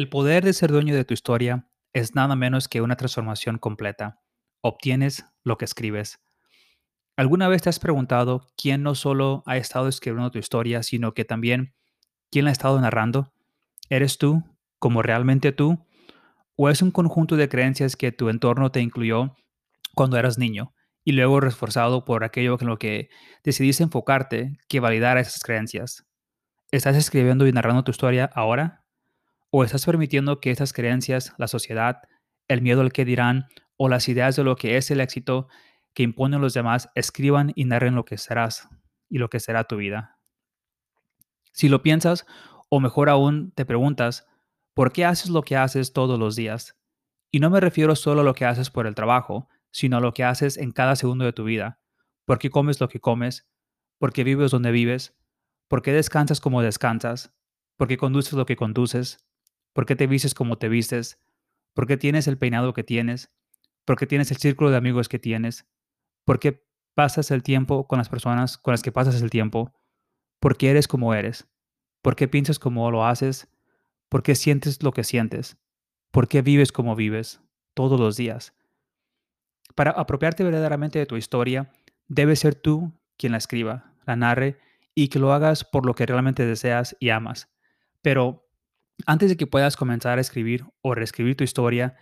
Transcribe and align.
El 0.00 0.08
poder 0.08 0.42
de 0.46 0.54
ser 0.54 0.72
dueño 0.72 0.94
de 0.94 1.04
tu 1.04 1.12
historia 1.12 1.68
es 1.92 2.14
nada 2.14 2.34
menos 2.34 2.68
que 2.68 2.80
una 2.80 2.96
transformación 2.96 3.58
completa. 3.58 4.18
Obtienes 4.62 5.26
lo 5.44 5.58
que 5.58 5.66
escribes. 5.66 6.20
¿Alguna 7.18 7.48
vez 7.48 7.60
te 7.60 7.68
has 7.68 7.78
preguntado 7.78 8.46
quién 8.56 8.82
no 8.82 8.94
solo 8.94 9.42
ha 9.44 9.58
estado 9.58 9.88
escribiendo 9.88 10.30
tu 10.30 10.38
historia, 10.38 10.82
sino 10.82 11.12
que 11.12 11.26
también 11.26 11.74
quién 12.30 12.46
la 12.46 12.50
ha 12.50 12.52
estado 12.52 12.80
narrando? 12.80 13.34
¿Eres 13.90 14.16
tú, 14.16 14.42
como 14.78 15.02
realmente 15.02 15.52
tú? 15.52 15.86
¿O 16.56 16.70
es 16.70 16.80
un 16.80 16.92
conjunto 16.92 17.36
de 17.36 17.50
creencias 17.50 17.94
que 17.94 18.10
tu 18.10 18.30
entorno 18.30 18.72
te 18.72 18.80
incluyó 18.80 19.36
cuando 19.94 20.16
eras 20.16 20.38
niño 20.38 20.72
y 21.04 21.12
luego 21.12 21.40
reforzado 21.40 22.06
por 22.06 22.24
aquello 22.24 22.56
en 22.58 22.68
lo 22.68 22.78
que 22.78 23.10
decidiste 23.44 23.82
enfocarte 23.82 24.56
que 24.66 24.80
validara 24.80 25.20
esas 25.20 25.42
creencias? 25.42 26.06
¿Estás 26.70 26.96
escribiendo 26.96 27.46
y 27.46 27.52
narrando 27.52 27.84
tu 27.84 27.90
historia 27.90 28.30
ahora? 28.34 28.79
¿O 29.50 29.64
estás 29.64 29.84
permitiendo 29.84 30.40
que 30.40 30.52
esas 30.52 30.72
creencias, 30.72 31.34
la 31.36 31.48
sociedad, 31.48 32.02
el 32.48 32.62
miedo 32.62 32.82
al 32.82 32.92
que 32.92 33.04
dirán 33.04 33.48
o 33.76 33.88
las 33.88 34.08
ideas 34.08 34.36
de 34.36 34.44
lo 34.44 34.54
que 34.54 34.76
es 34.76 34.90
el 34.90 35.00
éxito 35.00 35.48
que 35.92 36.04
imponen 36.04 36.40
los 36.40 36.54
demás 36.54 36.88
escriban 36.94 37.52
y 37.56 37.64
narren 37.64 37.96
lo 37.96 38.04
que 38.04 38.16
serás 38.16 38.68
y 39.08 39.18
lo 39.18 39.28
que 39.28 39.40
será 39.40 39.64
tu 39.64 39.76
vida? 39.76 40.20
Si 41.52 41.68
lo 41.68 41.82
piensas, 41.82 42.26
o 42.68 42.78
mejor 42.78 43.08
aún 43.08 43.50
te 43.52 43.64
preguntas, 43.64 44.28
¿por 44.72 44.92
qué 44.92 45.04
haces 45.04 45.30
lo 45.30 45.42
que 45.42 45.56
haces 45.56 45.92
todos 45.92 46.18
los 46.18 46.36
días? 46.36 46.78
Y 47.32 47.40
no 47.40 47.50
me 47.50 47.58
refiero 47.58 47.96
solo 47.96 48.20
a 48.20 48.24
lo 48.24 48.34
que 48.34 48.44
haces 48.44 48.70
por 48.70 48.86
el 48.86 48.94
trabajo, 48.94 49.48
sino 49.72 49.96
a 49.96 50.00
lo 50.00 50.14
que 50.14 50.22
haces 50.22 50.58
en 50.58 50.70
cada 50.70 50.94
segundo 50.94 51.24
de 51.24 51.32
tu 51.32 51.42
vida. 51.42 51.80
¿Por 52.24 52.38
qué 52.38 52.50
comes 52.50 52.80
lo 52.80 52.88
que 52.88 53.00
comes? 53.00 53.48
¿Por 53.98 54.12
qué 54.12 54.22
vives 54.22 54.52
donde 54.52 54.70
vives? 54.70 55.16
¿Por 55.66 55.82
qué 55.82 55.92
descansas 55.92 56.40
como 56.40 56.62
descansas? 56.62 57.34
¿Por 57.76 57.88
qué 57.88 57.96
conduces 57.96 58.34
lo 58.34 58.46
que 58.46 58.56
conduces? 58.56 59.26
¿Por 59.72 59.86
qué 59.86 59.96
te 59.96 60.06
vistes 60.06 60.34
como 60.34 60.58
te 60.58 60.68
vistes? 60.68 61.18
¿Por 61.74 61.86
qué 61.86 61.96
tienes 61.96 62.26
el 62.26 62.38
peinado 62.38 62.72
que 62.72 62.84
tienes? 62.84 63.30
¿Por 63.84 63.96
qué 63.96 64.06
tienes 64.06 64.30
el 64.30 64.36
círculo 64.36 64.70
de 64.70 64.76
amigos 64.76 65.08
que 65.08 65.18
tienes? 65.18 65.66
¿Por 66.24 66.38
qué 66.38 66.66
pasas 66.94 67.30
el 67.30 67.42
tiempo 67.42 67.86
con 67.86 67.98
las 67.98 68.08
personas 68.08 68.58
con 68.58 68.72
las 68.72 68.82
que 68.82 68.92
pasas 68.92 69.22
el 69.22 69.30
tiempo? 69.30 69.72
¿Por 70.40 70.56
qué 70.56 70.70
eres 70.70 70.88
como 70.88 71.14
eres? 71.14 71.48
¿Por 72.02 72.16
qué 72.16 72.28
piensas 72.28 72.58
como 72.58 72.90
lo 72.90 73.06
haces? 73.06 73.48
¿Por 74.08 74.22
qué 74.22 74.34
sientes 74.34 74.82
lo 74.82 74.92
que 74.92 75.04
sientes? 75.04 75.56
¿Por 76.10 76.28
qué 76.28 76.42
vives 76.42 76.72
como 76.72 76.96
vives 76.96 77.40
todos 77.74 78.00
los 78.00 78.16
días? 78.16 78.54
Para 79.74 79.92
apropiarte 79.92 80.42
verdaderamente 80.42 80.98
de 80.98 81.06
tu 81.06 81.16
historia, 81.16 81.70
debes 82.08 82.40
ser 82.40 82.54
tú 82.54 82.92
quien 83.16 83.32
la 83.32 83.38
escriba, 83.38 83.94
la 84.06 84.16
narre 84.16 84.58
y 84.94 85.08
que 85.08 85.18
lo 85.18 85.32
hagas 85.32 85.64
por 85.64 85.86
lo 85.86 85.94
que 85.94 86.06
realmente 86.06 86.44
deseas 86.44 86.96
y 86.98 87.10
amas. 87.10 87.48
Pero 88.02 88.49
antes 89.06 89.30
de 89.30 89.36
que 89.36 89.46
puedas 89.46 89.76
comenzar 89.76 90.18
a 90.18 90.20
escribir 90.20 90.64
o 90.82 90.94
reescribir 90.94 91.36
tu 91.36 91.44
historia, 91.44 91.96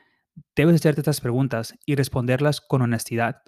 debes 0.56 0.76
hacerte 0.76 1.00
estas 1.00 1.20
preguntas 1.20 1.74
y 1.86 1.94
responderlas 1.94 2.60
con 2.60 2.82
honestidad, 2.82 3.42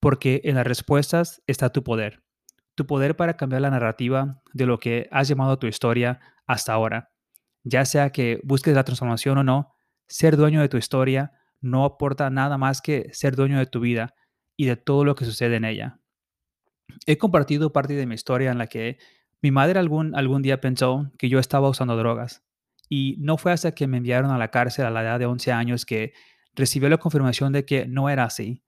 porque 0.00 0.40
en 0.44 0.56
las 0.56 0.66
respuestas 0.66 1.42
está 1.46 1.70
tu 1.70 1.82
poder. 1.82 2.22
Tu 2.74 2.86
poder 2.86 3.16
para 3.16 3.36
cambiar 3.36 3.62
la 3.62 3.70
narrativa 3.70 4.42
de 4.52 4.66
lo 4.66 4.78
que 4.78 5.08
has 5.10 5.28
llamado 5.28 5.58
tu 5.58 5.66
historia 5.66 6.20
hasta 6.46 6.72
ahora. 6.72 7.12
Ya 7.64 7.84
sea 7.84 8.10
que 8.10 8.40
busques 8.42 8.74
la 8.74 8.84
transformación 8.84 9.38
o 9.38 9.44
no, 9.44 9.74
ser 10.08 10.36
dueño 10.36 10.60
de 10.60 10.68
tu 10.68 10.76
historia 10.76 11.32
no 11.60 11.84
aporta 11.84 12.28
nada 12.28 12.58
más 12.58 12.82
que 12.82 13.08
ser 13.12 13.36
dueño 13.36 13.58
de 13.58 13.66
tu 13.66 13.80
vida 13.80 14.14
y 14.56 14.66
de 14.66 14.76
todo 14.76 15.04
lo 15.04 15.14
que 15.14 15.24
sucede 15.24 15.56
en 15.56 15.64
ella. 15.64 16.00
He 17.06 17.18
compartido 17.18 17.72
parte 17.72 17.94
de 17.94 18.06
mi 18.06 18.14
historia 18.14 18.50
en 18.50 18.58
la 18.58 18.66
que 18.66 18.98
mi 19.40 19.50
madre 19.50 19.78
algún, 19.78 20.14
algún 20.14 20.42
día 20.42 20.60
pensó 20.60 21.10
que 21.18 21.28
yo 21.28 21.38
estaba 21.38 21.68
usando 21.68 21.96
drogas 21.96 22.42
y 22.94 23.16
no 23.20 23.38
fue 23.38 23.52
hasta 23.52 23.72
que 23.72 23.86
me 23.86 23.96
enviaron 23.96 24.32
a 24.32 24.36
la 24.36 24.50
cárcel 24.50 24.84
a 24.84 24.90
la 24.90 25.00
edad 25.00 25.18
de 25.18 25.24
11 25.24 25.50
años 25.50 25.86
que 25.86 26.12
recibió 26.54 26.90
la 26.90 26.98
confirmación 26.98 27.50
de 27.50 27.64
que 27.64 27.86
no 27.86 28.10
era 28.10 28.24
así. 28.24 28.62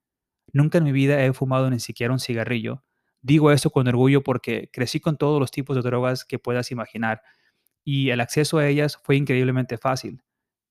Nunca 0.51 0.79
en 0.79 0.85
mi 0.85 0.93
vida 0.93 1.23
he 1.23 1.35
fumado 1.35 1.69
ni 1.69 1.79
siquiera 1.79 2.11
un 2.11 2.19
cigarrillo. 2.19 2.83
Digo 3.21 3.53
esto 3.53 3.69
con 3.69 3.87
orgullo 3.87 4.23
porque 4.23 4.71
crecí 4.73 4.99
con 4.99 5.19
todos 5.19 5.39
los 5.39 5.51
tipos 5.51 5.77
de 5.77 5.83
drogas 5.83 6.25
que 6.25 6.39
puedas 6.39 6.71
imaginar 6.71 7.21
y 7.85 8.09
el 8.09 8.21
acceso 8.23 8.57
a 8.57 8.67
ellas 8.67 8.99
fue 9.05 9.17
increíblemente 9.17 9.77
fácil. 9.77 10.23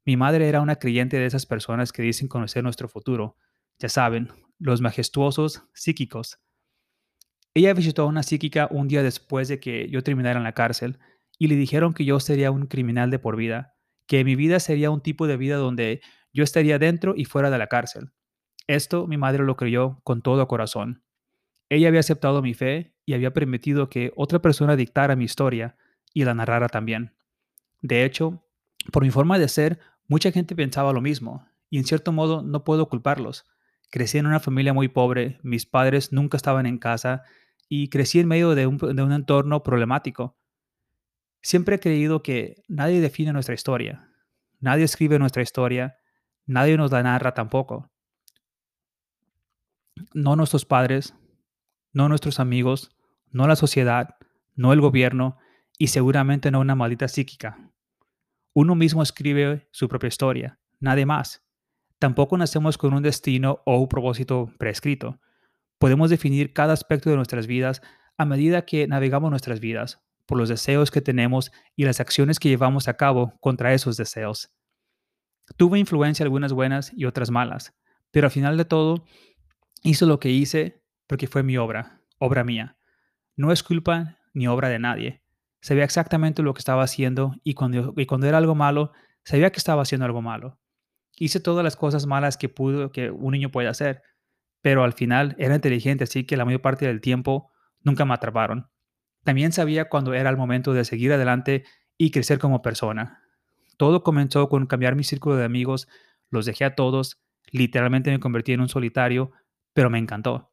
Mi 0.04 0.18
madre 0.18 0.50
era 0.50 0.60
una 0.60 0.78
creyente 0.78 1.18
de 1.18 1.28
esas 1.28 1.46
personas 1.46 1.92
que 1.92 2.02
dicen 2.02 2.28
conocer 2.28 2.64
nuestro 2.64 2.90
futuro. 2.90 3.38
Ya 3.78 3.88
saben, 3.88 4.30
los 4.58 4.82
majestuosos 4.82 5.62
psíquicos. 5.76 6.40
Ella 7.54 7.76
visitó 7.76 8.02
a 8.02 8.08
una 8.08 8.24
psíquica 8.24 8.68
un 8.72 8.88
día 8.88 9.04
después 9.04 9.48
de 9.48 9.60
que 9.60 9.88
yo 9.92 10.02
terminara 10.02 10.40
en 10.40 10.44
la 10.44 10.54
cárcel 10.54 10.98
y 11.38 11.48
le 11.48 11.56
dijeron 11.56 11.94
que 11.94 12.06
yo 12.06 12.20
sería 12.20 12.52
un 12.52 12.68
criminal 12.68 13.12
de 13.12 13.20
por 13.20 13.36
vida, 13.36 13.76
que 14.08 14.24
mi 14.24 14.36
vida 14.36 14.60
sería 14.60 14.92
un 14.92 15.02
tipo 15.02 15.28
de 15.28 15.38
vida 15.38 15.58
donde 15.58 16.02
yo 16.34 16.44
estaría 16.44 16.80
dentro 16.80 17.14
y 17.16 17.26
fuera 17.26 17.50
de 17.50 17.58
la 17.58 17.68
cárcel. 17.68 18.12
Esto 18.68 19.08
mi 19.08 19.18
madre 19.18 19.44
lo 19.44 19.58
creyó 19.58 20.00
con 20.04 20.22
todo 20.22 20.48
corazón. 20.48 21.04
Ella 21.70 21.88
había 21.88 22.00
aceptado 22.00 22.42
mi 22.42 22.54
fe 22.54 22.94
y 23.06 23.14
había 23.14 23.34
permitido 23.34 23.90
que 23.90 24.14
otra 24.16 24.40
persona 24.40 24.76
dictara 24.76 25.16
mi 25.16 25.26
historia 25.26 25.76
y 26.14 26.24
la 26.24 26.34
narrara 26.34 26.70
también. 26.70 27.14
De 27.82 28.06
hecho, 28.06 28.44
por 28.92 29.04
mi 29.04 29.12
forma 29.12 29.40
de 29.40 29.48
ser, 29.48 29.80
mucha 30.08 30.32
gente 30.32 30.56
pensaba 30.56 30.94
lo 30.94 31.02
mismo, 31.02 31.46
y 31.70 31.78
en 31.78 31.86
cierto 31.86 32.12
modo 32.12 32.42
no 32.44 32.64
puedo 32.64 32.88
culparlos. 32.88 33.46
Crecí 33.90 34.18
en 34.18 34.28
una 34.28 34.40
familia 34.40 34.74
muy 34.74 34.88
pobre, 34.88 35.40
mis 35.44 35.66
padres 35.66 36.12
nunca 36.14 36.38
estaban 36.38 36.66
en 36.66 36.78
casa 36.78 37.24
y 37.68 37.90
crecí 37.90 38.20
en 38.20 38.28
medio 38.28 38.56
de 38.56 38.68
un, 38.68 38.78
de 38.78 39.04
un 39.04 39.12
entorno 39.12 39.64
problemático. 39.64 40.38
Siempre 41.44 41.76
he 41.76 41.80
creído 41.80 42.24
que 42.24 42.64
nadie 42.70 43.02
define 43.02 43.34
nuestra 43.34 43.54
historia, 43.54 44.10
nadie 44.62 44.86
escribe 44.86 45.20
nuestra 45.20 45.44
historia, 45.44 45.98
nadie 46.46 46.78
nos 46.78 46.90
la 46.90 47.04
narra 47.04 47.34
tampoco. 47.34 47.92
No 50.14 50.38
nuestros 50.38 50.66
padres, 50.66 51.14
no 51.92 52.08
nuestros 52.08 52.40
amigos, 52.40 52.96
no 53.30 53.46
la 53.46 53.58
sociedad, 53.58 54.16
no 54.56 54.72
el 54.72 54.80
gobierno 54.80 55.38
y 55.78 55.88
seguramente 55.88 56.50
no 56.50 56.62
una 56.62 56.76
maldita 56.76 57.10
psíquica. 57.10 57.74
Uno 58.54 58.74
mismo 58.76 59.04
escribe 59.04 59.68
su 59.72 59.90
propia 59.90 60.08
historia, 60.08 60.60
nadie 60.80 61.06
más. 61.06 61.46
Tampoco 62.00 62.38
nacemos 62.38 62.78
con 62.78 62.94
un 62.94 63.04
destino 63.04 63.62
o 63.66 63.80
un 63.80 63.90
propósito 63.90 64.54
prescrito. 64.58 65.20
Podemos 65.78 66.10
definir 66.10 66.54
cada 66.54 66.72
aspecto 66.72 67.10
de 67.10 67.18
nuestras 67.18 67.48
vidas 67.48 67.82
a 68.18 68.24
medida 68.24 68.66
que 68.66 68.88
navegamos 68.88 69.30
nuestras 69.30 69.60
vidas, 69.60 70.03
por 70.26 70.38
los 70.38 70.50
deseos 70.50 70.92
que 70.92 71.02
tenemos 71.02 71.52
y 71.76 71.86
las 71.86 72.00
acciones 72.00 72.40
que 72.40 72.50
llevamos 72.50 72.88
a 72.88 72.96
cabo 72.96 73.34
contra 73.40 73.74
esos 73.74 73.98
deseos. 73.98 74.52
Tuve 75.58 75.80
influencia 75.80 76.24
algunas 76.24 76.54
buenas 76.54 76.92
y 76.96 77.06
otras 77.06 77.30
malas, 77.30 77.74
pero 78.12 78.28
al 78.28 78.32
final 78.32 78.58
de 78.58 78.66
todo, 78.66 79.06
hice 79.84 80.06
lo 80.06 80.20
que 80.20 80.30
hice 80.30 80.82
porque 81.08 81.28
fue 81.28 81.44
mi 81.44 81.58
obra, 81.58 82.02
obra 82.18 82.44
mía. 82.44 82.78
No 83.36 83.52
es 83.52 83.64
culpa 83.64 84.18
ni 84.34 84.48
obra 84.48 84.70
de 84.70 84.80
nadie. 84.80 85.24
Sabía 85.62 85.84
exactamente 85.84 86.42
lo 86.42 86.54
que 86.54 86.60
estaba 86.60 86.84
haciendo 86.84 87.36
y 87.44 87.54
cuando, 87.54 87.94
y 87.98 88.06
cuando 88.06 88.28
era 88.28 88.38
algo 88.38 88.56
malo, 88.56 88.92
sabía 89.24 89.52
que 89.52 89.58
estaba 89.58 89.82
haciendo 89.82 90.06
algo 90.06 90.22
malo. 90.22 90.60
Hice 91.16 91.40
todas 91.40 91.64
las 91.64 91.76
cosas 91.76 92.06
malas 92.06 92.38
que, 92.38 92.50
pudo, 92.50 92.92
que 92.92 93.12
un 93.12 93.32
niño 93.34 93.50
puede 93.50 93.68
hacer, 93.68 94.02
pero 94.62 94.84
al 94.84 94.94
final 94.94 95.36
era 95.38 95.56
inteligente, 95.56 96.06
así 96.06 96.26
que 96.26 96.38
la 96.38 96.46
mayor 96.46 96.62
parte 96.62 96.88
del 96.88 97.02
tiempo 97.02 97.52
nunca 97.82 98.06
me 98.06 98.14
atraparon. 98.14 98.70
También 99.24 99.52
sabía 99.52 99.90
cuando 99.90 100.14
era 100.14 100.30
el 100.30 100.38
momento 100.38 100.74
de 100.74 100.86
seguir 100.86 101.14
adelante 101.14 101.64
y 101.98 102.12
crecer 102.12 102.40
como 102.40 102.62
persona. 102.62 103.22
Todo 103.78 104.04
comenzó 104.04 104.50
con 104.50 104.68
cambiar 104.68 104.96
mi 104.96 105.04
círculo 105.04 105.36
de 105.36 105.46
amigos, 105.46 105.88
los 106.30 106.46
dejé 106.46 106.66
a 106.66 106.76
todos, 106.76 107.22
literalmente 107.52 108.12
me 108.12 108.20
convertí 108.20 108.54
en 108.54 108.62
un 108.62 108.70
solitario, 108.70 109.32
pero 109.74 109.90
me 109.90 110.00
encantó. 110.00 110.52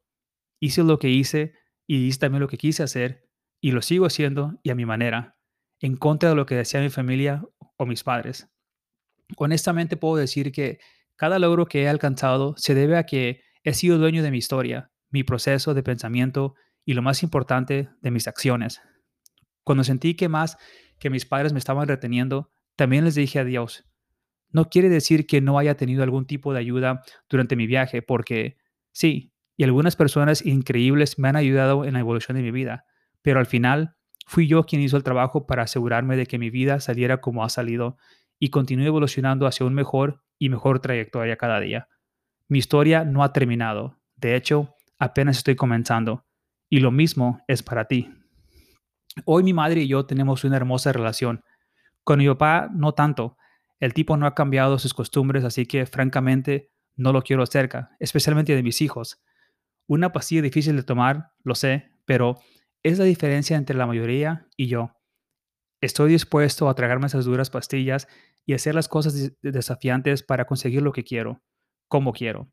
Hice 0.59 0.83
lo 0.83 0.99
que 0.99 1.09
hice 1.09 1.53
y 1.87 2.07
hice 2.07 2.19
también 2.19 2.41
lo 2.41 2.47
que 2.47 2.57
quise 2.57 2.83
hacer 2.83 3.27
y 3.59 3.71
lo 3.71 3.81
sigo 3.81 4.05
haciendo 4.05 4.59
y 4.63 4.69
a 4.69 4.75
mi 4.75 4.85
manera, 4.85 5.37
en 5.79 5.97
contra 5.97 6.29
de 6.29 6.35
lo 6.35 6.45
que 6.45 6.55
decía 6.55 6.81
mi 6.81 6.89
familia 6.89 7.43
o 7.77 7.85
mis 7.85 8.03
padres. 8.03 8.49
Honestamente 9.37 9.97
puedo 9.97 10.15
decir 10.15 10.51
que 10.51 10.79
cada 11.15 11.39
logro 11.39 11.67
que 11.67 11.83
he 11.83 11.89
alcanzado 11.89 12.55
se 12.57 12.73
debe 12.73 12.97
a 12.97 13.05
que 13.05 13.43
he 13.63 13.73
sido 13.73 13.97
dueño 13.97 14.23
de 14.23 14.31
mi 14.31 14.37
historia, 14.37 14.91
mi 15.09 15.23
proceso 15.23 15.73
de 15.73 15.83
pensamiento 15.83 16.55
y 16.85 16.93
lo 16.93 17.01
más 17.01 17.23
importante, 17.23 17.89
de 18.01 18.11
mis 18.11 18.27
acciones. 18.27 18.81
Cuando 19.63 19.83
sentí 19.83 20.15
que 20.15 20.29
más 20.29 20.57
que 20.99 21.09
mis 21.09 21.25
padres 21.25 21.53
me 21.53 21.59
estaban 21.59 21.87
reteniendo, 21.87 22.51
también 22.75 23.05
les 23.05 23.15
dije 23.15 23.39
adiós. 23.39 23.85
No 24.49 24.69
quiere 24.69 24.89
decir 24.89 25.27
que 25.27 25.41
no 25.41 25.57
haya 25.57 25.75
tenido 25.75 26.03
algún 26.03 26.25
tipo 26.25 26.53
de 26.53 26.59
ayuda 26.59 27.03
durante 27.29 27.55
mi 27.55 27.67
viaje, 27.67 28.01
porque 28.01 28.57
sí, 28.91 29.33
y 29.55 29.63
algunas 29.63 29.95
personas 29.95 30.45
increíbles 30.45 31.19
me 31.19 31.29
han 31.29 31.35
ayudado 31.35 31.85
en 31.85 31.93
la 31.93 31.99
evolución 31.99 32.35
de 32.35 32.43
mi 32.43 32.51
vida, 32.51 32.85
pero 33.21 33.39
al 33.39 33.45
final 33.45 33.95
fui 34.25 34.47
yo 34.47 34.63
quien 34.65 34.81
hizo 34.81 34.97
el 34.97 35.03
trabajo 35.03 35.45
para 35.45 35.63
asegurarme 35.63 36.15
de 36.15 36.25
que 36.25 36.39
mi 36.39 36.49
vida 36.49 36.79
saliera 36.79 37.21
como 37.21 37.43
ha 37.43 37.49
salido 37.49 37.97
y 38.39 38.49
continúe 38.49 38.85
evolucionando 38.85 39.45
hacia 39.45 39.65
un 39.65 39.73
mejor 39.73 40.23
y 40.39 40.49
mejor 40.49 40.79
trayectoria 40.79 41.37
cada 41.37 41.59
día. 41.59 41.87
Mi 42.47 42.57
historia 42.57 43.05
no 43.05 43.23
ha 43.23 43.33
terminado, 43.33 43.99
de 44.15 44.35
hecho, 44.35 44.75
apenas 44.97 45.37
estoy 45.37 45.55
comenzando, 45.55 46.25
y 46.71 46.79
lo 46.79 46.89
mismo 46.89 47.43
es 47.47 47.61
para 47.61 47.85
ti. 47.85 48.09
Hoy 49.25 49.43
mi 49.43 49.51
madre 49.51 49.81
y 49.81 49.89
yo 49.89 50.05
tenemos 50.05 50.45
una 50.45 50.55
hermosa 50.55 50.93
relación. 50.93 51.43
Con 52.05 52.19
mi 52.19 52.27
papá 52.27 52.69
no 52.73 52.93
tanto. 52.93 53.37
El 53.81 53.93
tipo 53.93 54.15
no 54.15 54.25
ha 54.25 54.33
cambiado 54.33 54.79
sus 54.79 54.93
costumbres, 54.93 55.43
así 55.43 55.65
que 55.65 55.85
francamente 55.85 56.71
no 56.95 57.11
lo 57.11 57.23
quiero 57.23 57.45
cerca, 57.45 57.91
especialmente 57.99 58.55
de 58.55 58.63
mis 58.63 58.81
hijos. 58.81 59.21
Una 59.85 60.13
pastilla 60.13 60.41
difícil 60.41 60.77
de 60.77 60.83
tomar, 60.83 61.33
lo 61.43 61.55
sé, 61.55 61.91
pero 62.05 62.39
es 62.83 62.97
la 62.97 63.05
diferencia 63.05 63.57
entre 63.57 63.75
la 63.75 63.85
mayoría 63.85 64.47
y 64.55 64.67
yo. 64.67 64.93
Estoy 65.81 66.11
dispuesto 66.11 66.69
a 66.69 66.75
tragarme 66.75 67.07
esas 67.07 67.25
duras 67.25 67.49
pastillas 67.49 68.07
y 68.45 68.53
hacer 68.53 68.75
las 68.75 68.87
cosas 68.87 69.33
desafiantes 69.41 70.23
para 70.23 70.45
conseguir 70.45 70.83
lo 70.83 70.93
que 70.93 71.03
quiero, 71.03 71.41
como 71.89 72.13
quiero. 72.13 72.49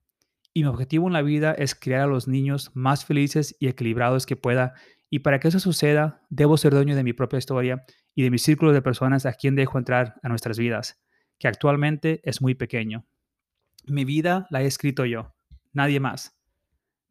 Y 0.58 0.62
mi 0.62 0.70
objetivo 0.70 1.06
en 1.06 1.12
la 1.12 1.22
vida 1.22 1.52
es 1.52 1.76
crear 1.76 2.00
a 2.00 2.06
los 2.08 2.26
niños 2.26 2.72
más 2.74 3.04
felices 3.04 3.54
y 3.60 3.68
equilibrados 3.68 4.26
que 4.26 4.34
pueda 4.34 4.74
y 5.08 5.20
para 5.20 5.38
que 5.38 5.46
eso 5.46 5.60
suceda, 5.60 6.26
debo 6.30 6.56
ser 6.56 6.72
dueño 6.74 6.96
de 6.96 7.04
mi 7.04 7.12
propia 7.12 7.38
historia 7.38 7.84
y 8.12 8.24
de 8.24 8.30
mi 8.32 8.38
círculo 8.38 8.72
de 8.72 8.82
personas 8.82 9.24
a 9.24 9.34
quien 9.34 9.54
dejo 9.54 9.78
entrar 9.78 10.16
a 10.20 10.28
nuestras 10.28 10.58
vidas, 10.58 11.00
que 11.38 11.46
actualmente 11.46 12.20
es 12.24 12.42
muy 12.42 12.56
pequeño. 12.56 13.06
Mi 13.86 14.04
vida 14.04 14.48
la 14.50 14.60
he 14.60 14.66
escrito 14.66 15.04
yo, 15.04 15.32
nadie 15.72 16.00
más. 16.00 16.36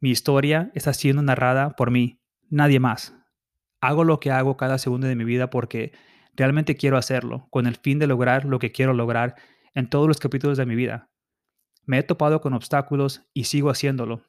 Mi 0.02 0.10
historia 0.10 0.70
está 0.74 0.92
siendo 0.92 1.22
narrada 1.22 1.70
por 1.70 1.90
mí, 1.90 2.20
nadie 2.50 2.82
más. 2.82 3.16
Hago 3.80 4.04
lo 4.04 4.20
que 4.20 4.30
hago 4.30 4.58
cada 4.58 4.78
segundo 4.78 5.08
de 5.08 5.16
mi 5.16 5.24
vida 5.24 5.50
porque 5.50 5.94
realmente 6.36 6.76
quiero 6.76 6.98
hacerlo, 6.98 7.48
con 7.50 7.66
el 7.66 7.78
fin 7.78 7.98
de 7.98 8.08
lograr 8.08 8.44
lo 8.44 8.60
que 8.60 8.74
quiero 8.74 8.92
lograr 8.92 9.36
en 9.74 9.90
todos 9.90 10.10
los 10.10 10.20
capítulos 10.20 10.58
de 10.58 10.66
mi 10.66 10.76
vida. 10.76 11.10
Me 11.88 11.98
he 11.98 12.04
topado 12.04 12.42
con 12.42 12.54
obstáculos 12.54 13.24
y 13.34 13.46
sigo 13.46 13.70
haciéndolo. 13.70 14.22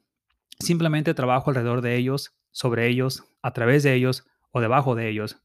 Simplemente 0.59 1.13
trabajo 1.13 1.51
alrededor 1.51 1.81
de 1.81 1.97
ellos 1.97 2.33
sobre 2.51 2.87
ellos, 2.87 3.25
a 3.41 3.53
través 3.53 3.83
de 3.83 3.93
ellos 3.93 4.25
o 4.51 4.61
debajo 4.61 4.95
de 4.95 5.09
ellos. 5.09 5.37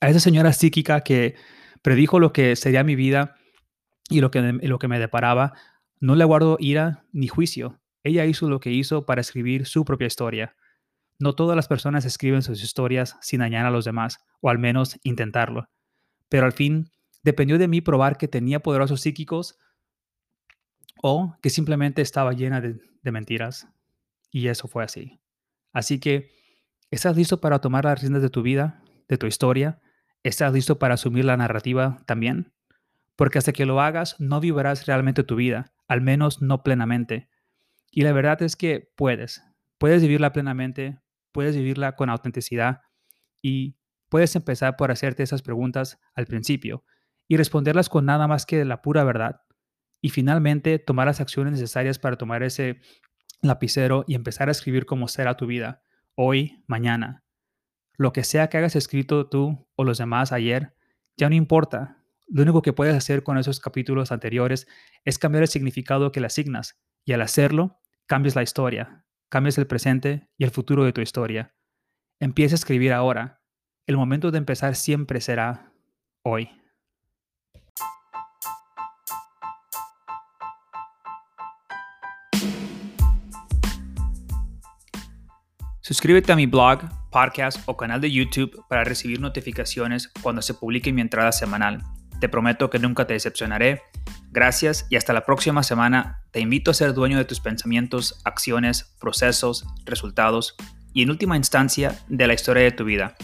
A 0.00 0.08
esa 0.10 0.20
señora 0.20 0.52
psíquica 0.52 1.00
que 1.00 1.36
predijo 1.80 2.18
lo 2.18 2.32
que 2.32 2.56
sería 2.56 2.84
mi 2.84 2.96
vida 2.96 3.36
y 4.10 4.20
lo 4.20 4.30
que, 4.30 4.40
lo 4.40 4.78
que 4.78 4.88
me 4.88 4.98
deparaba, 4.98 5.54
no 6.00 6.16
le 6.16 6.24
guardo 6.24 6.56
ira 6.58 7.04
ni 7.12 7.28
juicio. 7.28 7.80
Ella 8.02 8.26
hizo 8.26 8.48
lo 8.48 8.58
que 8.60 8.70
hizo 8.70 9.06
para 9.06 9.20
escribir 9.20 9.66
su 9.66 9.84
propia 9.84 10.08
historia. 10.08 10.56
No 11.20 11.34
todas 11.34 11.54
las 11.56 11.68
personas 11.68 12.04
escriben 12.04 12.42
sus 12.42 12.62
historias 12.62 13.16
sin 13.22 13.40
dañar 13.40 13.64
a 13.64 13.70
los 13.70 13.84
demás, 13.84 14.18
o 14.40 14.50
al 14.50 14.58
menos 14.58 14.98
intentarlo. 15.04 15.68
Pero 16.28 16.46
al 16.46 16.52
fin, 16.52 16.90
dependió 17.22 17.58
de 17.58 17.68
mí 17.68 17.80
probar 17.80 18.18
que 18.18 18.28
tenía 18.28 18.60
poderosos 18.60 19.00
psíquicos 19.00 19.56
o 21.02 21.36
que 21.42 21.50
simplemente 21.50 22.02
estaba 22.02 22.32
llena 22.32 22.60
de, 22.60 22.78
mentiras. 23.10 23.68
Y 24.30 24.48
eso 24.48 24.68
fue 24.68 24.84
así. 24.84 25.20
Así 25.72 26.00
que, 26.00 26.30
¿estás 26.90 27.16
listo 27.16 27.40
para 27.40 27.60
tomar 27.60 27.84
las 27.84 28.00
riendas 28.00 28.22
de 28.22 28.30
tu 28.30 28.42
vida, 28.42 28.82
de 29.08 29.18
tu 29.18 29.26
historia? 29.26 29.80
¿Estás 30.22 30.52
listo 30.52 30.78
para 30.78 30.94
asumir 30.94 31.24
la 31.24 31.36
narrativa 31.36 32.02
también? 32.06 32.52
Porque 33.16 33.38
hasta 33.38 33.52
que 33.52 33.66
lo 33.66 33.80
hagas, 33.80 34.18
no 34.18 34.40
vivirás 34.40 34.86
realmente 34.86 35.22
tu 35.22 35.36
vida, 35.36 35.72
al 35.86 36.00
menos 36.00 36.42
no 36.42 36.62
plenamente. 36.62 37.28
Y 37.90 38.02
la 38.02 38.12
verdad 38.12 38.42
es 38.42 38.56
que 38.56 38.90
puedes. 38.96 39.42
Puedes 39.78 40.02
vivirla 40.02 40.32
plenamente, 40.32 40.98
puedes 41.30 41.54
vivirla 41.54 41.94
con 41.94 42.10
autenticidad 42.10 42.82
y 43.42 43.76
puedes 44.08 44.34
empezar 44.36 44.76
por 44.76 44.90
hacerte 44.90 45.22
esas 45.22 45.42
preguntas 45.42 46.00
al 46.14 46.26
principio 46.26 46.84
y 47.28 47.36
responderlas 47.36 47.88
con 47.88 48.04
nada 48.04 48.26
más 48.26 48.46
que 48.46 48.64
la 48.64 48.82
pura 48.82 49.04
verdad. 49.04 49.42
Y 50.04 50.10
finalmente 50.10 50.78
tomar 50.78 51.06
las 51.06 51.22
acciones 51.22 51.54
necesarias 51.54 51.98
para 51.98 52.18
tomar 52.18 52.42
ese 52.42 52.78
lapicero 53.40 54.04
y 54.06 54.14
empezar 54.14 54.48
a 54.48 54.52
escribir 54.52 54.84
cómo 54.84 55.08
será 55.08 55.38
tu 55.38 55.46
vida, 55.46 55.82
hoy, 56.14 56.62
mañana. 56.66 57.24
Lo 57.96 58.12
que 58.12 58.22
sea 58.22 58.48
que 58.50 58.58
hayas 58.58 58.76
escrito 58.76 59.30
tú 59.30 59.66
o 59.76 59.82
los 59.82 59.96
demás 59.96 60.30
ayer, 60.30 60.76
ya 61.16 61.30
no 61.30 61.36
importa. 61.36 62.04
Lo 62.28 62.42
único 62.42 62.60
que 62.60 62.74
puedes 62.74 62.94
hacer 62.94 63.22
con 63.22 63.38
esos 63.38 63.60
capítulos 63.60 64.12
anteriores 64.12 64.66
es 65.06 65.18
cambiar 65.18 65.44
el 65.44 65.48
significado 65.48 66.12
que 66.12 66.20
le 66.20 66.26
asignas 66.26 66.78
y 67.06 67.14
al 67.14 67.22
hacerlo, 67.22 67.80
cambias 68.04 68.36
la 68.36 68.42
historia, 68.42 69.06
cambias 69.30 69.56
el 69.56 69.66
presente 69.66 70.28
y 70.36 70.44
el 70.44 70.50
futuro 70.50 70.84
de 70.84 70.92
tu 70.92 71.00
historia. 71.00 71.54
Empieza 72.20 72.56
a 72.56 72.60
escribir 72.60 72.92
ahora. 72.92 73.40
El 73.86 73.96
momento 73.96 74.30
de 74.30 74.36
empezar 74.36 74.76
siempre 74.76 75.22
será 75.22 75.72
hoy. 76.22 76.50
Suscríbete 85.86 86.32
a 86.32 86.36
mi 86.36 86.46
blog, 86.46 86.80
podcast 87.10 87.60
o 87.66 87.76
canal 87.76 88.00
de 88.00 88.10
YouTube 88.10 88.64
para 88.70 88.84
recibir 88.84 89.20
notificaciones 89.20 90.10
cuando 90.22 90.40
se 90.40 90.54
publique 90.54 90.94
mi 90.94 91.02
entrada 91.02 91.30
semanal. 91.30 91.82
Te 92.20 92.30
prometo 92.30 92.70
que 92.70 92.78
nunca 92.78 93.06
te 93.06 93.12
decepcionaré. 93.12 93.82
Gracias 94.30 94.86
y 94.88 94.96
hasta 94.96 95.12
la 95.12 95.26
próxima 95.26 95.62
semana. 95.62 96.22
Te 96.30 96.40
invito 96.40 96.70
a 96.70 96.74
ser 96.74 96.94
dueño 96.94 97.18
de 97.18 97.26
tus 97.26 97.40
pensamientos, 97.40 98.18
acciones, 98.24 98.96
procesos, 98.98 99.66
resultados 99.84 100.56
y 100.94 101.02
en 101.02 101.10
última 101.10 101.36
instancia 101.36 101.94
de 102.08 102.28
la 102.28 102.32
historia 102.32 102.62
de 102.62 102.72
tu 102.72 102.86
vida. 102.86 103.14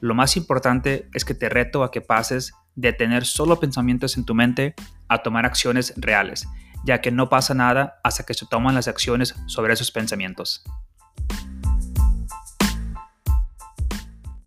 Lo 0.00 0.14
más 0.14 0.36
importante 0.36 1.08
es 1.14 1.24
que 1.24 1.32
te 1.32 1.48
reto 1.48 1.84
a 1.84 1.90
que 1.90 2.02
pases 2.02 2.52
de 2.74 2.92
tener 2.92 3.24
solo 3.24 3.58
pensamientos 3.60 4.18
en 4.18 4.26
tu 4.26 4.34
mente 4.34 4.74
a 5.08 5.22
tomar 5.22 5.46
acciones 5.46 5.94
reales, 5.96 6.46
ya 6.84 7.00
que 7.00 7.12
no 7.12 7.30
pasa 7.30 7.54
nada 7.54 7.98
hasta 8.04 8.26
que 8.26 8.34
se 8.34 8.44
toman 8.44 8.74
las 8.74 8.88
acciones 8.88 9.34
sobre 9.46 9.72
esos 9.72 9.90
pensamientos. 9.90 10.62